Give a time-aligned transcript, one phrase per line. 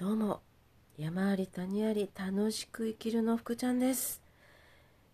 [0.00, 0.40] どうも
[0.96, 4.22] 山あり谷あり楽しく生きるの福ちゃんです。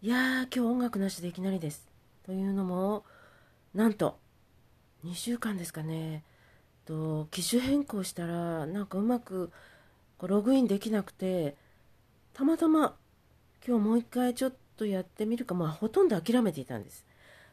[0.00, 1.88] いやー今日音楽なしでいきなりです。
[2.24, 3.02] というのも
[3.74, 4.16] なんと
[5.04, 6.22] 2週間ですかね。
[6.84, 9.50] と機種変更したらなんかうまく
[10.18, 11.56] こうログインできなくて
[12.32, 12.94] たまたま
[13.66, 15.56] 今日もう一回ちょっとやってみるか。
[15.56, 17.04] まあほとんど諦めていたんです。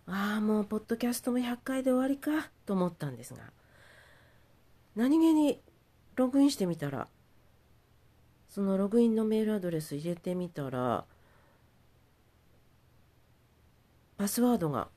[0.06, 2.52] ああもうポッドキャストも100回で終わりか。
[2.68, 3.40] と思ったんですが。
[4.96, 5.60] 何気に
[6.16, 7.08] ログインしてみたら
[8.54, 11.06] そのログインのメールアドレス入れてみたら
[14.16, 14.90] パスワードが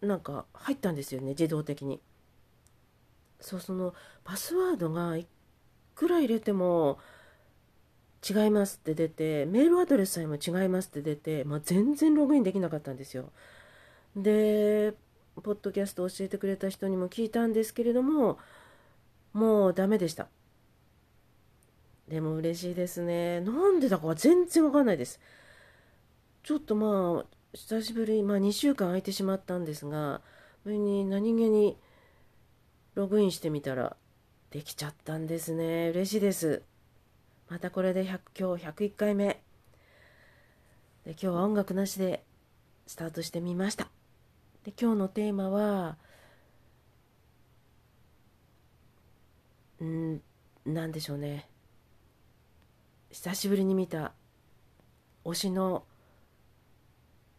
[0.00, 2.00] なんか入ったんですよね自動的に。
[3.38, 3.92] そうその
[4.24, 5.26] パスワードがい
[5.94, 6.98] くら入れても
[8.26, 13.30] 違いますって出てメールアドレスさえも違いますって出て、まあ、全然ログインできなかったんですよ。
[14.16, 14.94] で
[15.42, 18.38] ポッドキャスト教えてくれた人にも聞いたんですけれども
[19.34, 20.28] もうダメでした。
[22.08, 23.40] でも嬉しいですね。
[23.40, 25.20] なんでだか全然わかんないです。
[26.42, 30.22] ちょっとまあ、久しぶり、まあ2週間空いてしまったんですが、
[30.62, 31.76] それに何気に
[32.94, 33.96] ログインしてみたら、
[34.50, 35.90] できちゃったんですね。
[35.90, 36.62] 嬉しいです。
[37.48, 39.42] またこれで100今日101回目。
[41.04, 42.24] で今日は音楽なしで
[42.86, 43.90] スタートしてみました。
[44.64, 45.96] で今日のテーマは、
[49.80, 50.22] うん
[50.64, 51.48] なんでしょうね。
[53.10, 54.12] 久しぶりに見た
[55.24, 55.84] 推しの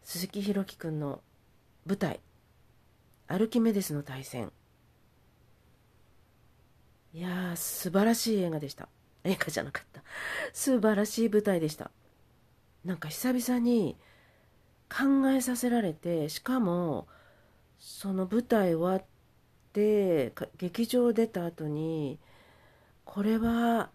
[0.03, 1.21] 鈴木宏樹くんの
[1.85, 2.19] 舞台
[3.27, 4.51] 「アルキメデスの対戦」
[7.13, 8.87] いやー素晴らしい映画でした。
[9.23, 10.03] 映画じゃなかった。
[10.53, 11.91] 素晴らしい舞台でした。
[12.85, 13.97] なんか久々に
[14.89, 17.07] 考えさせられてしかも
[17.79, 19.05] その舞台終わっ
[19.73, 22.19] て劇場出た後に
[23.05, 23.91] これは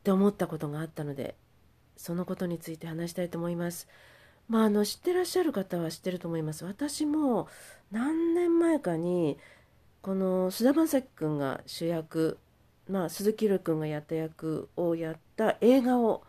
[0.00, 1.34] って思ったことがあったので
[1.96, 3.86] そのことについて話したいと思います。
[4.48, 6.64] まあ、あの知ってらっしゃる方は知ってると思います。
[6.64, 7.46] 私も
[7.92, 9.38] 何年前かに
[10.00, 12.38] この菅田将暉君が主役、
[12.88, 16.24] まあ、鈴木宏君がやった役をやった映画を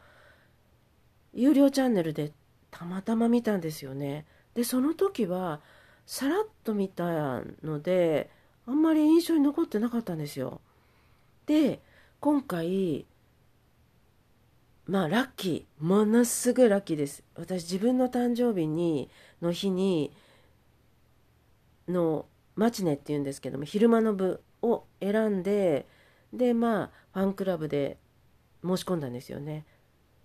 [1.34, 2.34] 有料チャンネルで
[2.70, 4.26] たまたま見たんですよね。
[4.54, 5.62] でその時は
[6.06, 8.30] さらっと見たので
[8.68, 10.60] あんまり印象に残ってなかったんですよ。
[11.46, 11.80] で
[12.20, 13.06] 今回
[14.92, 15.86] まあラッキー。
[15.86, 17.24] ものすごいラッキーです。
[17.36, 19.10] 私自分の誕生日に
[19.42, 20.12] の日に
[21.88, 22.26] の
[22.58, 25.88] マチネっていうんですけども昼間の部を選んで
[26.34, 28.00] でまあファンクラブで
[28.66, 29.66] 申し込んだんですよね。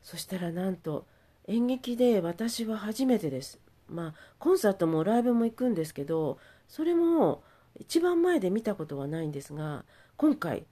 [0.03, 1.07] そしたらなんと
[1.47, 3.61] 演劇で私は初めてです。
[3.89, 7.45] まあコンサートもライブも行くんですけどそれも
[7.79, 9.85] 一番前で見たことはないんですが
[10.17, 10.67] 今回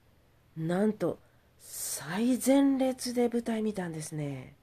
[0.57, 1.17] なんと
[1.67, 4.53] 最前列で舞台見たんですね。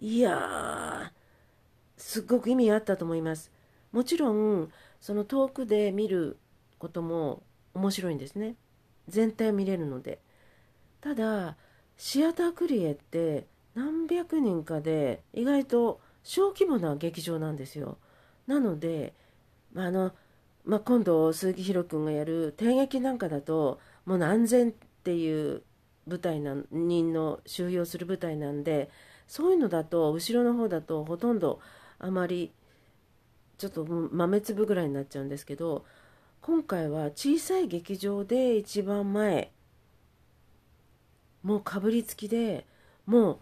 [0.00, 1.12] いや、
[1.96, 3.52] すっごく意味あったと思います。
[3.92, 4.68] もちろん、
[5.00, 6.36] その遠くで見る
[6.80, 8.56] ことも面白いんですね。
[9.06, 10.18] 全体を見れるので。
[11.00, 11.56] ただ、
[11.96, 13.46] シアタークリエって
[13.76, 17.96] 何百人かで意外と小規模な劇場なんですよ。
[18.48, 19.14] なので、
[19.72, 20.12] まあの、
[20.64, 24.72] まあ、今度鈴木宏君がやる帝劇なんかだともう何千っ
[25.04, 25.62] ていう
[26.06, 28.90] 舞台な人の収容する舞台なんで
[29.26, 31.60] そういうのだと後ろの方だとほとんど
[31.98, 32.52] あまり
[33.58, 35.84] ちょっと豆粒ぐらいになっちゃうんですけど
[36.40, 39.50] 今回は小さい劇場で一番前
[41.42, 42.66] もうかぶりつきで
[43.06, 43.38] もう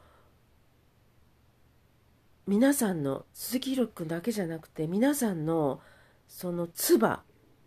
[2.47, 5.81] 皆さんの鈴木宏君だけじゃなくて皆さんの
[6.29, 7.21] その唾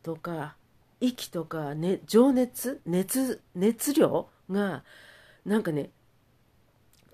[0.04, 0.56] とか
[1.00, 4.84] 息とか、ね、情熱熱熱量が
[5.46, 5.90] なんかね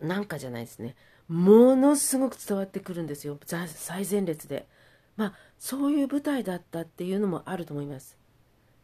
[0.02, 0.96] なんかじゃないですね。
[1.28, 3.38] ものすごく伝わってくるんですよ。
[3.46, 4.68] 最前列で。
[5.16, 8.18] まあそういう舞台だったっていうのもあると思います。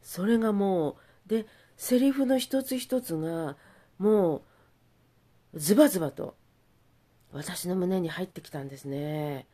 [0.02, 0.96] それがもう
[1.30, 1.46] で
[1.76, 3.58] セリフの一つ一つが
[3.98, 4.44] も
[5.54, 6.36] うズバズバと
[7.32, 9.48] 私の胸に入ってきたんですね。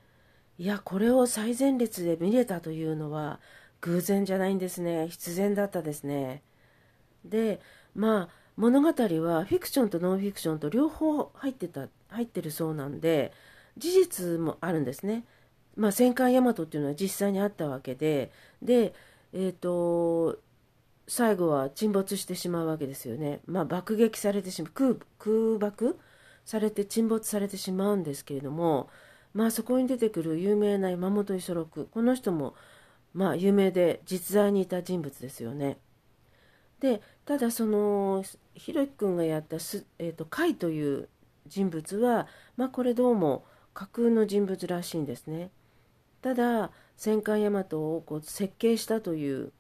[0.58, 3.40] いやこれを最前列で見れたというのは
[3.82, 5.08] 偶然じゃないんですね。
[5.10, 6.44] 必然だったですね。
[7.26, 7.60] で
[7.96, 13.34] まあ物語はフィクションとノンフィクションと両方入ってた入ってるそうなんで
[13.78, 15.26] 事実もあるんですね。
[15.76, 18.94] まあ、戦艦大和っていうのは実際にあったわけでで、
[19.34, 20.40] えーと、
[21.08, 23.40] 最後は沈没してしまうわけですよね。
[23.48, 25.98] まあ、爆撃されてしまう空空爆？
[26.46, 28.90] されて沈没されてしまうんですけれども、
[29.34, 32.54] まあ、そこに出てくる有名な山本五十六この人も、
[33.14, 35.78] まあ、有名で実在にいた人物ですよね。
[36.80, 41.10] でただそのひろゆき君がやったす、えーと、甲斐という
[41.48, 42.28] 人物は、
[42.58, 45.50] まあ、これどうも架空の人物らしいんですね。
[46.22, 49.52] ただ戦艦大和をこう設計したという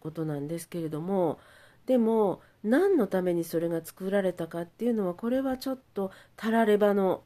[0.00, 1.38] ことなんですけれども
[1.84, 7.22] でも何のためにそれが作られたかっていうのはこれはちょっとたらればの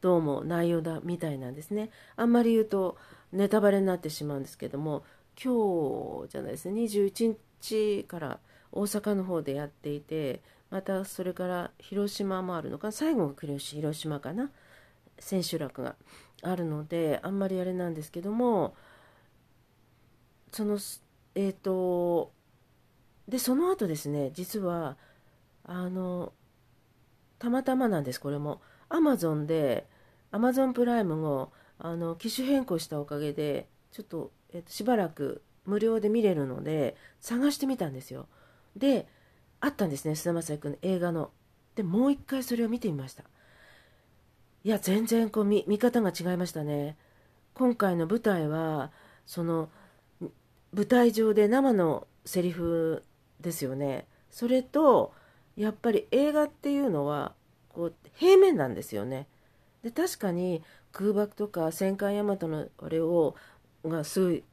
[0.00, 1.90] どうも内容だみたいなんですね。
[2.16, 2.96] あんまり言うと
[3.32, 5.02] ネタバレになってしまうんですけども
[5.42, 8.38] 今日じゃないですね21日から
[8.74, 10.40] 大阪の方でやっていて
[10.70, 14.50] またそれから広島もあるのか最後が広島かな
[15.18, 15.94] 千秋楽が
[16.42, 18.74] あるのであんまりあれなんですけども
[20.52, 20.78] その
[21.36, 22.32] えっ、ー、と
[23.28, 24.96] でその後ですね実は
[25.64, 26.32] あの
[27.38, 28.60] たまたまなんですこれも。
[28.90, 29.88] アマゾンで
[30.30, 38.28] アマゾンプライムをあの機種変更したおかげでちょっと,、えー、としばらく無料で見れるので探してみたんですよ。
[38.76, 39.06] で
[39.60, 41.30] あったんですね菅田将暉君の映画の。
[41.74, 43.24] でもう一回それを見てみました。
[44.62, 46.96] いや全然こう見見方が違いましたね。
[47.54, 48.90] 今回の舞台は
[49.26, 49.68] その
[50.72, 53.04] 舞台上で生のセリフ
[53.40, 54.06] ですよね。
[54.30, 55.12] それと
[55.56, 57.34] やっぱり映画っていうのは
[57.68, 59.26] こう平面なんですよね。
[59.82, 60.62] で確かに
[60.92, 63.36] 空爆とか戦艦大和のあれを
[63.84, 64.44] がすごい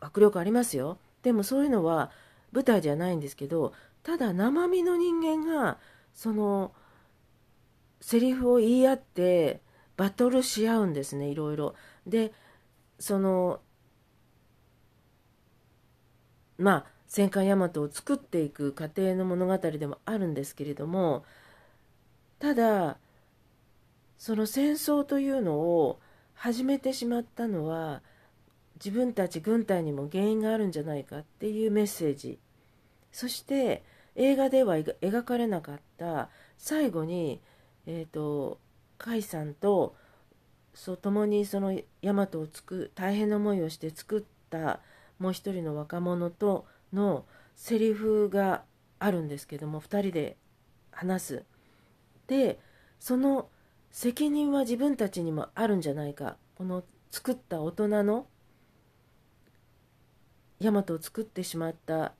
[0.00, 0.98] 迫力ありますよ。
[1.22, 2.10] でもそういうのは
[2.54, 3.72] 舞台じゃないんですけど
[4.02, 5.78] ただ生身の人間が
[6.14, 6.72] その
[8.00, 9.60] セリフを言い合って
[9.96, 11.74] バトルし合うんですねいろいろ。
[12.06, 12.32] で
[12.98, 13.60] その
[16.58, 21.24] まあ戦艦大和を作っていく過程の物語でもあるんですけれども
[22.38, 22.98] ただ
[24.18, 26.00] その戦争というのを
[26.34, 28.02] 始めてしまったのは
[28.76, 32.38] 自分たち軍隊にも原因があるんじゃないかっていうメッセージ
[33.14, 33.84] そして
[34.16, 37.40] 映画では描かれなかった最後に、
[37.86, 38.58] えーと、
[38.98, 39.94] 甲斐さんと
[40.74, 44.80] そう共にその大和をつく大変な思いをして作った
[45.20, 47.24] もう一人の若者との
[47.54, 48.64] セリフが
[48.98, 50.36] あるんですけども2人で
[50.90, 51.44] 話す。
[52.26, 52.58] で
[52.98, 53.48] その
[53.92, 56.82] 責任は自分たちにもあるんじゃないかこの
[57.12, 58.26] 作った大人の
[60.60, 62.12] 大和を作ってしまった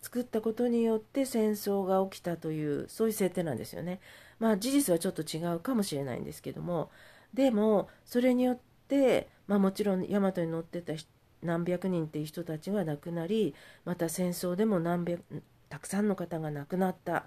[0.00, 4.00] 作ったことによって戦争が起きたというそういう設定なんですよね。
[4.38, 6.90] まあ事実はちょっと違うかもしれないんですけども。
[7.34, 8.58] でもそれによっ
[8.88, 10.94] て、まあ、もちろん大和に乗ってた
[11.42, 13.54] 何百人っていう人たちが亡くなり
[13.84, 15.22] また戦争でも何百
[15.68, 17.26] たくさんの方が亡くなった。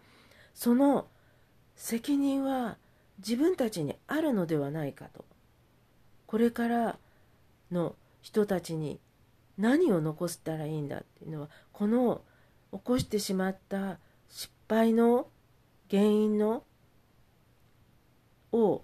[0.53, 1.07] その
[1.75, 2.77] 責任は
[3.19, 5.25] 自分たちにあるのではないかと。
[6.27, 6.97] これから
[7.71, 8.99] の人たちに
[9.57, 12.21] 何を残したらいいんだっていうのはこの
[12.71, 15.27] 起こしてしまった失敗の
[15.89, 16.63] 原因の
[18.51, 18.83] を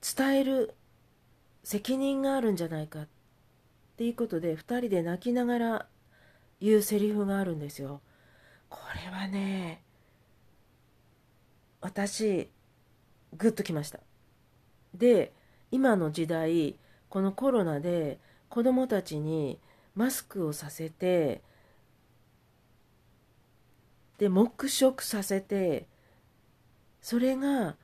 [0.00, 0.74] 伝える
[1.62, 3.08] 責任があるんじゃないかっ
[3.96, 5.86] ていうことで2人で泣きながら
[6.60, 8.00] 言うセリフがあるんですよ。
[8.68, 9.82] これはね
[11.80, 12.50] 私
[13.36, 14.00] グッときました。
[14.94, 15.32] で
[15.70, 16.76] 今の時代
[17.08, 18.18] このコロナで
[18.48, 19.58] 子どもたちに
[19.94, 21.42] マスクをさせて
[24.18, 25.86] で黙食させて
[27.00, 27.76] それが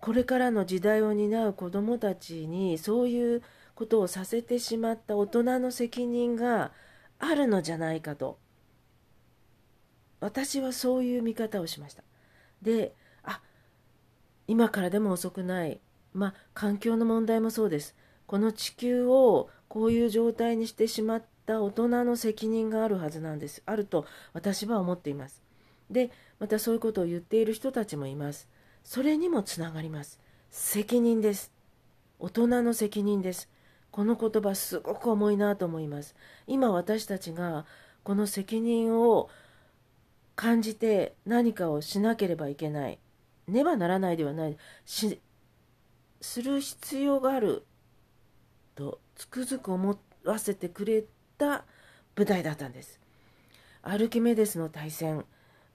[0.00, 3.42] これからの時代を担う子どもたちにそういう
[3.74, 6.72] ことをさせてしまった大人の責任が
[7.18, 8.38] あるのじゃないかと。
[10.20, 12.04] 私はそういう見方をしました。
[12.62, 13.40] であ
[14.46, 15.80] 今からでも遅くない。
[16.14, 17.96] まあ環境の問題もそうです。
[18.26, 23.62] この地球をこういう状態にしてしまった大人の責任があるはずなんです。
[23.64, 25.42] あると私は思っています。
[25.90, 28.48] でまたそういうことを言っている人たちもいます。
[28.84, 30.20] それにもつながります。
[30.50, 31.52] 責任です。
[32.18, 33.48] 大人の責任です。
[33.90, 36.14] この言葉すごく重いなと思います。
[36.46, 37.64] 今私たちが
[38.02, 39.30] この責任を
[40.34, 42.98] 感じて何かをしなければいけない。
[43.48, 44.56] ねばならないではない。
[44.84, 45.20] し
[46.20, 47.64] する必要がある
[48.74, 51.04] とつくづく思わせてくれ
[51.38, 51.64] た
[52.16, 53.00] 舞台だったんです。
[53.82, 55.24] アルキメデスの対戦、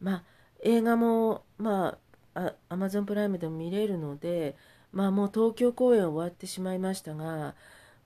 [0.01, 0.23] まあ、
[0.63, 1.97] 映画も、ま
[2.33, 4.55] あ、アマゾンプライムでも見れるので、
[4.91, 7.55] まあ、もう東京公演終わってしまいましたが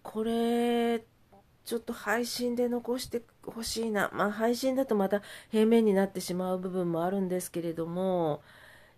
[0.04, 5.22] これちょっと配信で残してほしいな、まあ、配信だとまた
[5.52, 8.42] 平面になってしまう部分もあるんですけれども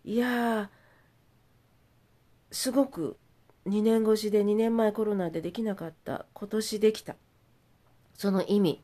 [0.04, 0.70] いや
[2.52, 3.18] すごく
[3.68, 6.26] 2年越しで2年前コロナでできなかった。
[6.34, 7.16] 今年できた。
[8.18, 8.82] その意味。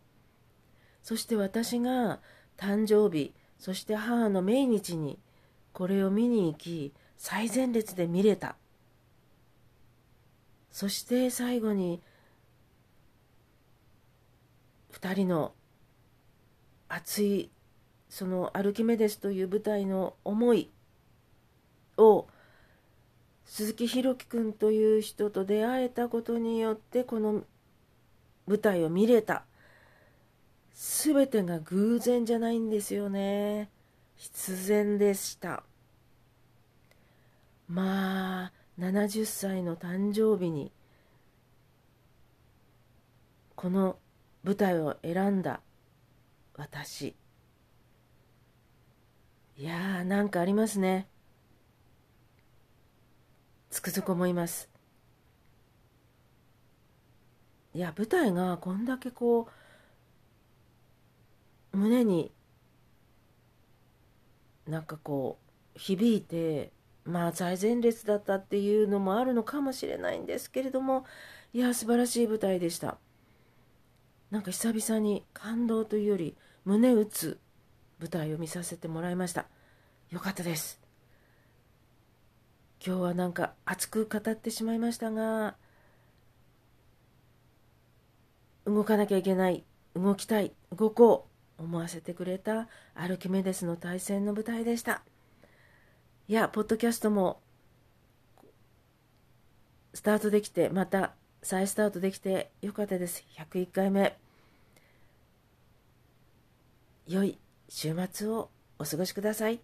[1.01, 2.19] そして私が
[2.57, 5.19] 誕生日そして母の命日に
[5.73, 8.55] これを見に行き最前列で見れた。
[10.71, 12.01] そして最後に
[14.91, 15.53] 2人の
[16.87, 17.49] 熱い
[18.09, 20.69] そのアルキメデスという舞台の思い
[21.97, 22.27] を
[23.45, 27.43] 鈴木宏樹君という人と出会えたことによってこの
[28.47, 29.45] 舞台を見れた。
[30.73, 33.69] 全てが偶然じゃないんですよね。
[34.15, 35.63] 必然でした。
[37.67, 40.71] まあ70歳の誕生日に
[43.55, 43.97] この
[44.43, 45.61] 舞台を選んだ
[46.55, 47.15] 私。
[49.55, 51.07] いやーなんかありますね。
[53.69, 54.72] つくづく思います。
[57.73, 59.47] いや舞台がこんだけこ
[61.73, 62.31] う胸に
[64.67, 65.39] なんかこ
[65.75, 66.71] う響いて
[67.03, 71.05] まあ最前列だったっていうのもあるのかもしれないんですけれども
[71.51, 72.97] いや素晴らしい舞台でした。
[74.31, 77.39] なんか久々に感動というより胸打つ
[77.99, 79.45] 舞台を見させてもらいました。
[80.09, 80.79] よかったです。
[82.85, 85.55] 今日はなんか熱く語ってしまいましたが
[88.65, 89.63] 動かなきゃいけない
[89.95, 91.27] 動きたい動こ
[91.59, 95.03] う思わせてくれたアルキメデスの対戦の舞台でした。
[96.27, 97.41] いやポッドキャストも
[99.93, 103.25] スタートできてまた再スタートできてよかったです。
[103.37, 104.17] 101回目
[107.07, 109.59] 良い週末をお過ごしください。